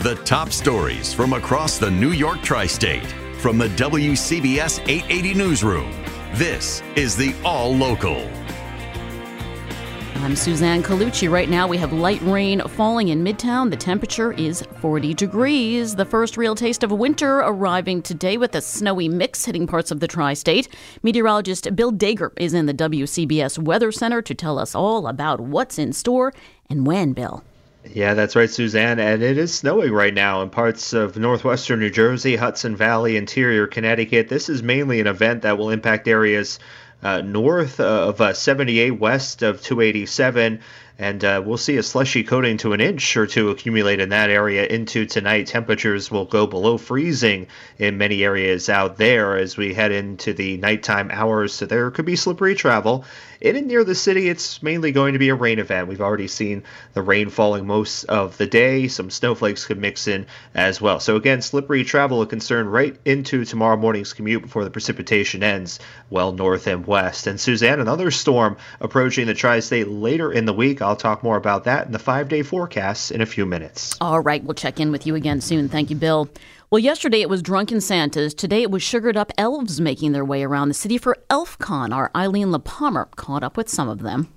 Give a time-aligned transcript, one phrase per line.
[0.00, 5.90] The top stories from across the New York tri state from the WCBS 880 Newsroom.
[6.32, 8.26] This is the All Local.
[10.22, 11.30] I'm Suzanne Colucci.
[11.30, 13.68] Right now, we have light rain falling in Midtown.
[13.68, 15.94] The temperature is 40 degrees.
[15.94, 20.00] The first real taste of winter arriving today with a snowy mix hitting parts of
[20.00, 20.74] the tri state.
[21.02, 25.78] Meteorologist Bill Dager is in the WCBS Weather Center to tell us all about what's
[25.78, 26.32] in store
[26.70, 27.44] and when, Bill.
[27.92, 29.00] Yeah, that's right, Suzanne.
[29.00, 33.66] And it is snowing right now in parts of northwestern New Jersey, Hudson Valley, interior
[33.66, 34.28] Connecticut.
[34.28, 36.60] This is mainly an event that will impact areas
[37.02, 40.60] uh, north of uh, 78 west of 287
[41.00, 44.28] and uh, we'll see a slushy coating to an inch or two accumulate in that
[44.28, 45.46] area into tonight.
[45.46, 47.46] Temperatures will go below freezing
[47.78, 52.04] in many areas out there as we head into the nighttime hours, so there could
[52.04, 53.06] be slippery travel.
[53.40, 55.88] In and near the city, it's mainly going to be a rain event.
[55.88, 58.86] We've already seen the rain falling most of the day.
[58.86, 61.00] Some snowflakes could mix in as well.
[61.00, 65.78] So, again, slippery travel a concern right into tomorrow morning's commute before the precipitation ends
[66.10, 67.26] well north and west.
[67.26, 70.82] And, Suzanne, another storm approaching the tri state later in the week.
[70.96, 73.96] Talk more about that in the five day forecasts in a few minutes.
[74.00, 75.68] All right, we'll check in with you again soon.
[75.68, 76.28] Thank you, Bill.
[76.70, 78.32] Well, yesterday it was drunken Santas.
[78.32, 81.92] Today it was sugared up elves making their way around the city for ElfCon.
[81.92, 84.28] Our Eileen LaPalmer caught up with some of them.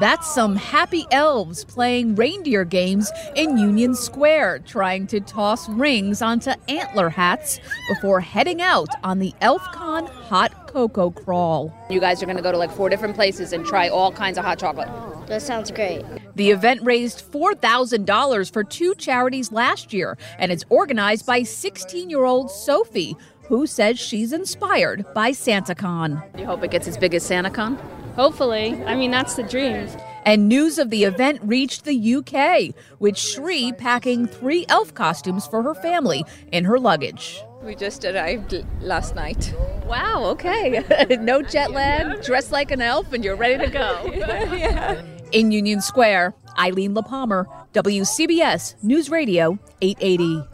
[0.00, 6.50] That's some happy elves playing reindeer games in Union Square, trying to toss rings onto
[6.66, 11.72] antler hats before heading out on the ElfCon Hot Cocoa Crawl.
[11.88, 14.38] You guys are going to go to like four different places and try all kinds
[14.38, 14.88] of hot chocolate.
[15.28, 16.04] That sounds great.
[16.34, 22.24] The event raised $4,000 for two charities last year, and it's organized by 16 year
[22.24, 26.20] old Sophie, who says she's inspired by SantaCon.
[26.36, 27.78] You hope it gets as big as SantaCon?
[28.16, 28.74] Hopefully.
[28.84, 29.86] I mean, that's the dream.
[30.26, 35.62] And news of the event reached the UK, with Shri packing three elf costumes for
[35.62, 37.42] her family in her luggage.
[37.62, 39.54] We just arrived last night.
[39.86, 40.82] Wow, okay.
[41.20, 44.10] no jet lag, dressed like an elf, and you're ready to go.
[44.14, 45.02] yeah.
[45.32, 50.53] In Union Square, Eileen LaPalmer, WCBS News Radio 880.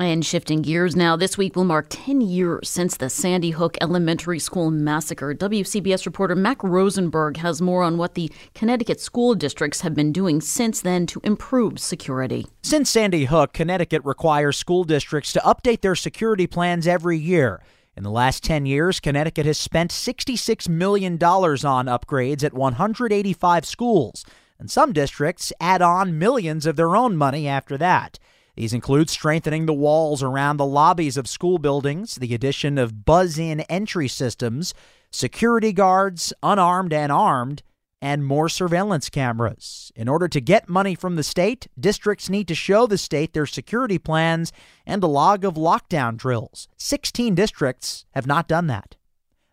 [0.00, 4.38] And shifting gears now, this week will mark 10 years since the Sandy Hook Elementary
[4.38, 5.34] School massacre.
[5.34, 10.40] WCBS reporter Mac Rosenberg has more on what the Connecticut school districts have been doing
[10.40, 12.46] since then to improve security.
[12.62, 17.60] Since Sandy Hook, Connecticut requires school districts to update their security plans every year.
[17.96, 24.24] In the last 10 years, Connecticut has spent $66 million on upgrades at 185 schools,
[24.60, 28.20] and some districts add on millions of their own money after that.
[28.58, 33.38] These include strengthening the walls around the lobbies of school buildings, the addition of buzz
[33.38, 34.74] in entry systems,
[35.12, 37.62] security guards, unarmed and armed,
[38.02, 39.92] and more surveillance cameras.
[39.94, 43.46] In order to get money from the state, districts need to show the state their
[43.46, 44.52] security plans
[44.84, 46.66] and a log of lockdown drills.
[46.78, 48.96] 16 districts have not done that.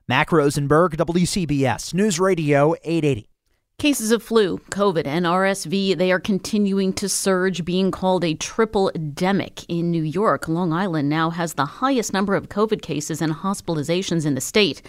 [0.08, 3.30] Mac Rosenberg, WCBS News Radio 880.
[3.78, 8.90] Cases of flu, COVID, and RSV, they are continuing to surge, being called a triple
[8.96, 10.48] demic in New York.
[10.48, 14.82] Long Island now has the highest number of COVID cases and hospitalizations in the state.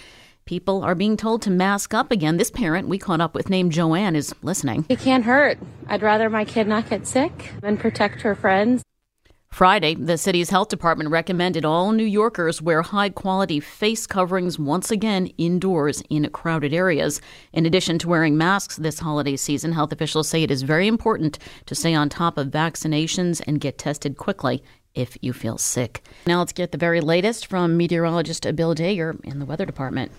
[0.44, 2.36] People are being told to mask up again.
[2.36, 4.86] This parent we caught up with named Joanne is listening.
[4.88, 5.58] It can't hurt.
[5.88, 8.84] I'd rather my kid not get sick and protect her friends.
[9.56, 14.90] Friday, the city's health department recommended all New Yorkers wear high quality face coverings once
[14.90, 17.22] again indoors in crowded areas.
[17.54, 21.38] In addition to wearing masks this holiday season, health officials say it is very important
[21.64, 24.62] to stay on top of vaccinations and get tested quickly
[24.94, 26.04] if you feel sick.
[26.26, 30.12] Now let's get the very latest from meteorologist Bill Dager in the weather department.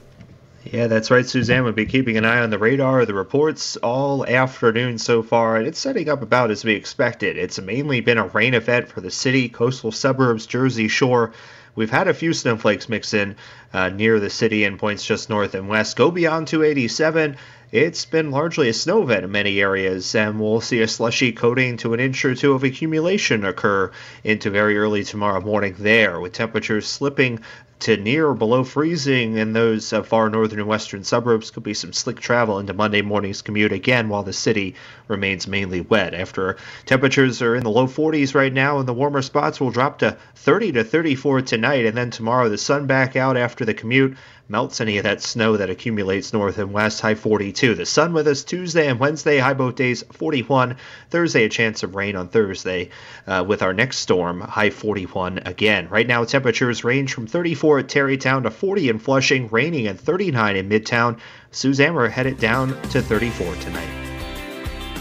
[0.71, 1.25] Yeah, that's right.
[1.25, 5.55] Suzanne would be keeping an eye on the radar, the reports all afternoon so far,
[5.55, 7.37] and it's setting up about as we expected.
[7.37, 11.31] It's mainly been a rain event for the city, coastal suburbs, Jersey Shore.
[11.75, 13.35] We've had a few snowflakes mix in
[13.71, 15.95] uh, near the city and points just north and west.
[15.95, 17.37] Go beyond 287.
[17.69, 21.75] It's been largely a snow event in many areas, and we'll see a slushy coating
[21.77, 23.91] to an inch or two of accumulation occur
[24.23, 27.41] into very early tomorrow morning there, with temperatures slipping
[27.79, 31.51] to near or below freezing in those uh, far northern and western suburbs.
[31.51, 34.75] Could be some slick travel into Monday morning's commute again while the city
[35.09, 36.13] remains mainly wet.
[36.13, 36.55] After
[36.85, 40.17] temperatures are in the low 40s right now, and the warmer spots will drop to
[40.35, 44.17] 30 to 34 tonight, and then tomorrow the sun back out after the commute
[44.49, 47.15] melts any of that snow that accumulates north and west, high
[47.57, 47.75] 42.
[47.75, 50.75] The sun with us Tuesday and Wednesday, high both days 41.
[51.09, 52.92] Thursday, a chance of rain on Thursday
[53.25, 55.89] uh, with our next storm, high 41 again.
[55.89, 60.56] Right now, temperatures range from 34 at Tarrytown to 40 in Flushing, raining at 39
[60.56, 61.18] in Midtown.
[61.50, 63.89] Suzanne, we're headed down to 34 tonight.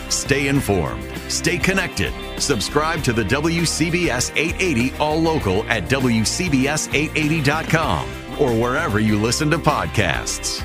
[0.09, 1.05] Stay informed.
[1.29, 2.15] Stay connected.
[2.41, 8.09] Subscribe to the WCBS 880 All Local at WCBS880.com
[8.41, 10.65] or wherever you listen to podcasts.